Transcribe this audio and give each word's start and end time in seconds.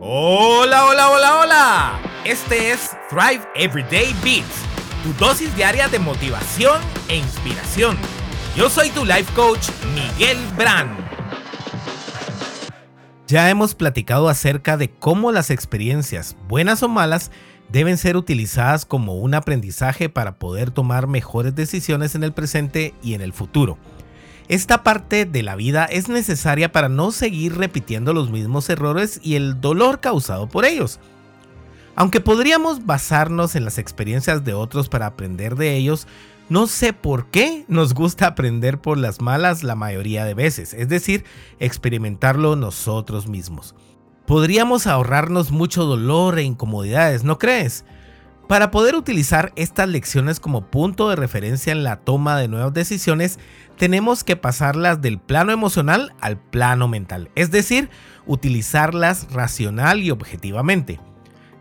Hola, 0.00 0.86
hola, 0.86 1.10
hola, 1.10 1.40
hola. 1.40 2.00
Este 2.24 2.70
es 2.70 2.96
Thrive 3.10 3.40
Everyday 3.56 4.14
Beats, 4.22 4.62
tu 5.02 5.12
dosis 5.14 5.52
diaria 5.56 5.88
de 5.88 5.98
motivación 5.98 6.80
e 7.08 7.16
inspiración. 7.16 7.96
Yo 8.54 8.70
soy 8.70 8.90
tu 8.90 9.04
life 9.04 9.32
coach, 9.34 9.70
Miguel 9.96 10.38
Brand. 10.56 10.96
Ya 13.26 13.50
hemos 13.50 13.74
platicado 13.74 14.28
acerca 14.28 14.76
de 14.76 14.88
cómo 14.88 15.32
las 15.32 15.50
experiencias, 15.50 16.36
buenas 16.46 16.84
o 16.84 16.88
malas, 16.88 17.32
deben 17.68 17.98
ser 17.98 18.16
utilizadas 18.16 18.86
como 18.86 19.16
un 19.16 19.34
aprendizaje 19.34 20.08
para 20.08 20.38
poder 20.38 20.70
tomar 20.70 21.08
mejores 21.08 21.56
decisiones 21.56 22.14
en 22.14 22.22
el 22.22 22.32
presente 22.32 22.94
y 23.02 23.14
en 23.14 23.20
el 23.20 23.32
futuro. 23.32 23.78
Esta 24.48 24.82
parte 24.82 25.26
de 25.26 25.42
la 25.42 25.56
vida 25.56 25.84
es 25.84 26.08
necesaria 26.08 26.72
para 26.72 26.88
no 26.88 27.12
seguir 27.12 27.58
repitiendo 27.58 28.14
los 28.14 28.30
mismos 28.30 28.70
errores 28.70 29.20
y 29.22 29.34
el 29.34 29.60
dolor 29.60 30.00
causado 30.00 30.48
por 30.48 30.64
ellos. 30.64 31.00
Aunque 31.96 32.20
podríamos 32.20 32.86
basarnos 32.86 33.56
en 33.56 33.66
las 33.66 33.76
experiencias 33.76 34.44
de 34.44 34.54
otros 34.54 34.88
para 34.88 35.04
aprender 35.06 35.54
de 35.56 35.76
ellos, 35.76 36.06
no 36.48 36.66
sé 36.66 36.94
por 36.94 37.26
qué 37.26 37.66
nos 37.68 37.92
gusta 37.92 38.26
aprender 38.26 38.80
por 38.80 38.96
las 38.96 39.20
malas 39.20 39.64
la 39.64 39.74
mayoría 39.74 40.24
de 40.24 40.32
veces, 40.32 40.72
es 40.72 40.88
decir, 40.88 41.24
experimentarlo 41.58 42.56
nosotros 42.56 43.28
mismos. 43.28 43.74
Podríamos 44.26 44.86
ahorrarnos 44.86 45.50
mucho 45.50 45.84
dolor 45.84 46.38
e 46.38 46.42
incomodidades, 46.44 47.22
¿no 47.22 47.38
crees? 47.38 47.84
Para 48.48 48.70
poder 48.70 48.94
utilizar 48.94 49.52
estas 49.56 49.90
lecciones 49.90 50.40
como 50.40 50.70
punto 50.70 51.10
de 51.10 51.16
referencia 51.16 51.70
en 51.70 51.84
la 51.84 51.96
toma 51.96 52.38
de 52.38 52.48
nuevas 52.48 52.72
decisiones, 52.72 53.38
tenemos 53.76 54.24
que 54.24 54.36
pasarlas 54.36 55.02
del 55.02 55.18
plano 55.18 55.52
emocional 55.52 56.14
al 56.22 56.38
plano 56.38 56.88
mental, 56.88 57.30
es 57.34 57.50
decir, 57.50 57.90
utilizarlas 58.26 59.30
racional 59.32 60.00
y 60.00 60.10
objetivamente. 60.10 60.98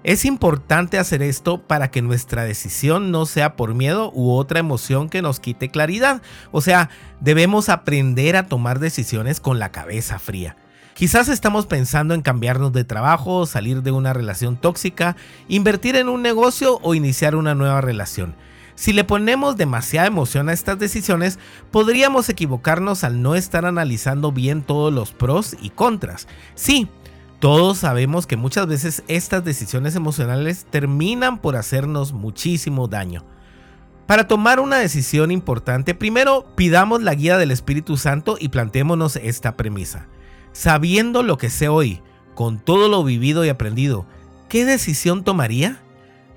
Es 0.06 0.24
importante 0.24 0.98
hacer 0.98 1.22
esto 1.22 1.62
para 1.68 1.92
que 1.92 2.02
nuestra 2.02 2.46
decisión 2.46 3.12
no 3.12 3.26
sea 3.26 3.58
por 3.58 3.74
miedo 3.74 4.10
u 4.14 4.32
otra 4.32 4.60
emoción 4.62 5.10
que 5.10 5.22
nos 5.22 5.42
quite 5.42 5.68
claridad, 5.68 6.22
o 6.54 6.62
sea, 6.62 6.90
debemos 7.20 7.68
aprender 7.68 8.38
a 8.38 8.48
tomar 8.48 8.80
decisiones 8.80 9.42
con 9.42 9.60
la 9.60 9.74
cabeza 9.74 10.20
fría. 10.20 10.56
Quizás 10.98 11.30
estamos 11.30 11.68
pensando 11.68 12.16
en 12.16 12.24
cambiarnos 12.24 12.74
de 12.74 12.84
trabajo, 12.84 13.46
salir 13.46 13.84
de 13.84 13.92
una 13.92 14.14
relación 14.14 14.58
tóxica, 14.58 15.16
invertir 15.48 15.96
en 15.96 16.10
un 16.10 16.24
negocio 16.24 16.80
o 16.82 16.96
iniciar 16.96 17.36
una 17.36 17.54
nueva 17.54 17.82
relación. 17.82 18.34
Si 18.74 18.94
le 18.94 19.04
ponemos 19.04 19.58
demasiada 19.58 20.08
emoción 20.08 20.50
a 20.50 20.54
estas 20.54 20.80
decisiones, 20.80 21.38
podríamos 21.70 22.30
equivocarnos 22.30 23.04
al 23.04 23.22
no 23.22 23.36
estar 23.36 23.68
analizando 23.68 24.32
bien 24.32 24.64
todos 24.64 24.92
los 24.92 25.12
pros 25.12 25.56
y 25.62 25.70
contras. 25.70 26.28
Sí, 26.56 26.90
todos 27.38 27.78
sabemos 27.78 28.26
que 28.26 28.36
muchas 28.36 28.66
veces 28.66 29.04
estas 29.08 29.46
decisiones 29.46 29.96
emocionales 29.96 30.66
terminan 30.72 31.38
por 31.38 31.58
hacernos 31.58 32.12
muchísimo 32.12 32.88
daño. 32.88 33.24
Para 34.08 34.28
tomar 34.28 34.60
una 34.60 34.80
decisión 34.80 35.30
importante, 35.30 35.94
primero 35.94 36.48
pidamos 36.56 37.04
la 37.04 37.14
guía 37.14 37.38
del 37.38 37.52
Espíritu 37.52 37.98
Santo 37.98 38.36
y 38.40 38.50
planteémonos 38.50 39.18
esta 39.18 39.56
premisa. 39.56 40.08
Sabiendo 40.58 41.22
lo 41.22 41.38
que 41.38 41.52
sé 41.52 41.68
hoy, 41.68 42.02
con 42.34 42.58
todo 42.58 42.90
lo 42.90 43.04
vivido 43.04 43.46
y 43.46 43.50
aprendido, 43.50 44.08
¿qué 44.50 44.66
decisión 44.66 45.24
tomaría? 45.24 45.84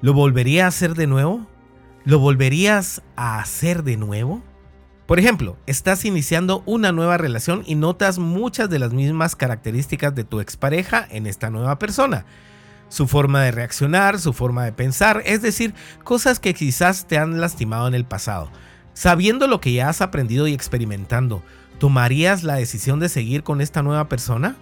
¿Lo 0.02 0.12
volvería 0.12 0.66
a 0.66 0.68
hacer 0.68 0.94
de 0.94 1.06
nuevo? 1.06 1.46
¿Lo 2.04 2.18
volverías 2.18 3.00
a 3.16 3.38
hacer 3.38 3.82
de 3.82 3.96
nuevo? 3.96 4.42
Por 5.06 5.18
ejemplo, 5.18 5.56
estás 5.66 6.04
iniciando 6.04 6.62
una 6.66 6.92
nueva 6.92 7.16
relación 7.16 7.62
y 7.64 7.76
notas 7.76 8.18
muchas 8.18 8.68
de 8.68 8.78
las 8.78 8.92
mismas 8.92 9.36
características 9.36 10.14
de 10.14 10.24
tu 10.24 10.41
expareja 10.41 11.06
en 11.10 11.26
esta 11.26 11.48
nueva 11.48 11.78
persona. 11.78 12.26
Su 12.91 13.08
forma 13.08 13.41
de 13.41 13.52
reaccionar, 13.52 14.18
su 14.18 14.34
forma 14.34 14.66
de 14.66 14.72
pensar, 14.72 15.22
es 15.24 15.41
decir, 15.41 15.72
cosas 16.04 16.41
que 16.41 16.52
quizás 16.52 17.06
te 17.06 17.16
han 17.16 17.41
lastimado 17.41 17.88
en 17.88 17.94
el 17.94 18.04
pasado. 18.04 18.50
Sabiendo 18.92 19.46
lo 19.46 19.62
que 19.62 19.72
ya 19.72 19.88
has 19.88 20.03
aprendido 20.03 20.47
y 20.47 20.53
experimentando, 20.53 21.42
¿tomarías 21.80 22.44
la 22.44 22.54
decisión 22.54 23.00
de 23.00 23.08
seguir 23.08 23.42
con 23.42 23.60
esta 23.60 23.82
nueva 23.82 24.08
persona? 24.08 24.54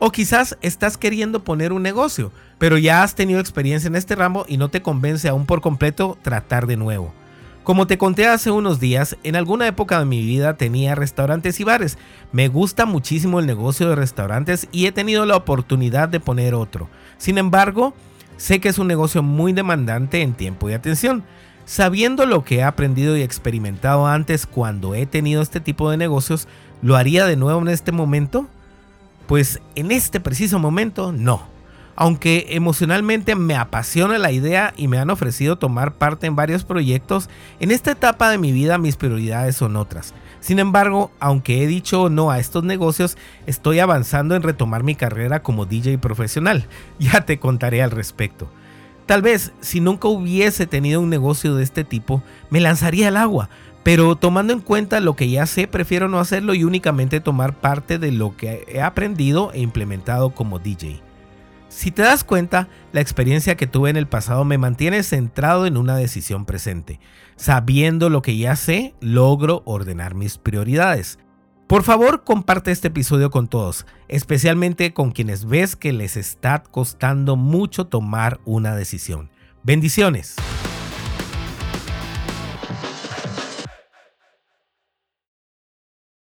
O 0.00 0.10
quizás 0.10 0.58
estás 0.62 0.98
queriendo 0.98 1.44
poner 1.44 1.72
un 1.72 1.82
negocio, 1.82 2.32
pero 2.58 2.78
ya 2.78 3.02
has 3.02 3.14
tenido 3.14 3.38
experiencia 3.38 3.86
en 3.86 3.94
este 3.94 4.16
ramo 4.16 4.44
y 4.48 4.56
no 4.56 4.70
te 4.70 4.82
convence 4.82 5.28
aún 5.28 5.46
por 5.46 5.60
completo 5.60 6.18
tratar 6.22 6.66
de 6.66 6.76
nuevo. 6.76 7.14
Como 7.62 7.86
te 7.86 7.98
conté 7.98 8.26
hace 8.26 8.50
unos 8.50 8.80
días, 8.80 9.16
en 9.22 9.36
alguna 9.36 9.66
época 9.66 9.98
de 9.98 10.04
mi 10.04 10.22
vida 10.22 10.56
tenía 10.56 10.94
restaurantes 10.94 11.60
y 11.60 11.64
bares. 11.64 11.98
Me 12.32 12.48
gusta 12.48 12.86
muchísimo 12.86 13.38
el 13.38 13.46
negocio 13.46 13.88
de 13.88 13.96
restaurantes 13.96 14.68
y 14.72 14.86
he 14.86 14.92
tenido 14.92 15.26
la 15.26 15.36
oportunidad 15.36 16.08
de 16.08 16.20
poner 16.20 16.54
otro. 16.54 16.88
Sin 17.18 17.38
embargo, 17.38 17.92
sé 18.36 18.60
que 18.60 18.68
es 18.68 18.78
un 18.78 18.86
negocio 18.86 19.22
muy 19.22 19.52
demandante 19.52 20.22
en 20.22 20.34
tiempo 20.34 20.70
y 20.70 20.74
atención. 20.74 21.24
Sabiendo 21.66 22.26
lo 22.26 22.44
que 22.44 22.58
he 22.58 22.62
aprendido 22.62 23.16
y 23.16 23.22
experimentado 23.22 24.06
antes 24.06 24.46
cuando 24.46 24.94
he 24.94 25.04
tenido 25.04 25.42
este 25.42 25.58
tipo 25.58 25.90
de 25.90 25.96
negocios, 25.96 26.46
¿lo 26.80 26.94
haría 26.94 27.26
de 27.26 27.34
nuevo 27.34 27.60
en 27.60 27.66
este 27.66 27.90
momento? 27.90 28.46
Pues 29.26 29.60
en 29.74 29.90
este 29.90 30.20
preciso 30.20 30.60
momento 30.60 31.10
no. 31.10 31.48
Aunque 31.96 32.46
emocionalmente 32.50 33.34
me 33.34 33.56
apasiona 33.56 34.16
la 34.18 34.30
idea 34.30 34.74
y 34.76 34.86
me 34.86 34.98
han 34.98 35.10
ofrecido 35.10 35.58
tomar 35.58 35.94
parte 35.94 36.28
en 36.28 36.36
varios 36.36 36.62
proyectos, 36.62 37.28
en 37.58 37.72
esta 37.72 37.90
etapa 37.90 38.30
de 38.30 38.38
mi 38.38 38.52
vida 38.52 38.78
mis 38.78 38.94
prioridades 38.94 39.56
son 39.56 39.74
otras. 39.74 40.14
Sin 40.38 40.60
embargo, 40.60 41.10
aunque 41.18 41.64
he 41.64 41.66
dicho 41.66 42.10
no 42.10 42.30
a 42.30 42.38
estos 42.38 42.62
negocios, 42.62 43.18
estoy 43.46 43.80
avanzando 43.80 44.36
en 44.36 44.42
retomar 44.42 44.84
mi 44.84 44.94
carrera 44.94 45.42
como 45.42 45.66
DJ 45.66 45.98
profesional. 45.98 46.68
Ya 47.00 47.22
te 47.22 47.40
contaré 47.40 47.82
al 47.82 47.90
respecto. 47.90 48.48
Tal 49.06 49.22
vez 49.22 49.52
si 49.60 49.80
nunca 49.80 50.08
hubiese 50.08 50.66
tenido 50.66 51.00
un 51.00 51.08
negocio 51.08 51.54
de 51.54 51.62
este 51.62 51.84
tipo, 51.84 52.22
me 52.50 52.60
lanzaría 52.60 53.08
al 53.08 53.16
agua, 53.16 53.48
pero 53.84 54.16
tomando 54.16 54.52
en 54.52 54.60
cuenta 54.60 54.98
lo 54.98 55.14
que 55.14 55.30
ya 55.30 55.46
sé, 55.46 55.68
prefiero 55.68 56.08
no 56.08 56.18
hacerlo 56.18 56.54
y 56.54 56.64
únicamente 56.64 57.20
tomar 57.20 57.54
parte 57.54 57.98
de 57.98 58.10
lo 58.10 58.36
que 58.36 58.64
he 58.66 58.82
aprendido 58.82 59.52
e 59.52 59.60
implementado 59.60 60.30
como 60.30 60.58
DJ. 60.58 61.00
Si 61.68 61.92
te 61.92 62.02
das 62.02 62.24
cuenta, 62.24 62.68
la 62.92 63.00
experiencia 63.00 63.56
que 63.56 63.66
tuve 63.66 63.90
en 63.90 63.96
el 63.96 64.08
pasado 64.08 64.44
me 64.44 64.58
mantiene 64.58 65.02
centrado 65.02 65.66
en 65.66 65.76
una 65.76 65.96
decisión 65.96 66.46
presente. 66.46 66.98
Sabiendo 67.36 68.08
lo 68.08 68.22
que 68.22 68.36
ya 68.36 68.56
sé, 68.56 68.94
logro 69.00 69.62
ordenar 69.66 70.14
mis 70.14 70.38
prioridades. 70.38 71.18
Por 71.66 71.82
favor, 71.82 72.22
comparte 72.22 72.70
este 72.70 72.88
episodio 72.88 73.30
con 73.30 73.48
todos, 73.48 73.86
especialmente 74.06 74.94
con 74.94 75.10
quienes 75.10 75.46
ves 75.46 75.74
que 75.74 75.92
les 75.92 76.16
está 76.16 76.62
costando 76.62 77.34
mucho 77.34 77.88
tomar 77.88 78.38
una 78.44 78.76
decisión. 78.76 79.30
Bendiciones. 79.64 80.36